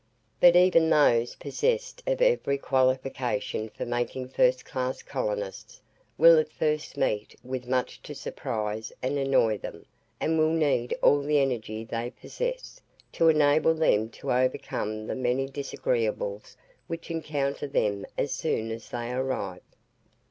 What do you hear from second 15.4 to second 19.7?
disagreeables which encounter them as soon as they arrive.